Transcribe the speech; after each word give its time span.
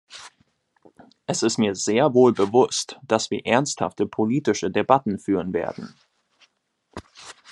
Es 1.27 1.43
ist 1.43 1.59
mir 1.59 1.75
sehr 1.75 2.15
wohl 2.15 2.33
bewusst, 2.33 2.99
dass 3.03 3.29
wir 3.29 3.45
ernsthafte 3.45 4.07
politische 4.07 4.71
Debatten 4.71 5.19
führen 5.19 5.53
werden. 5.53 5.93